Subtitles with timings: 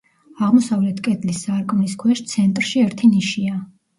[0.45, 3.63] აღმოსავლეთ კედლის სარკმლის ქვეშ, ცენტრში ერთი ნიშია.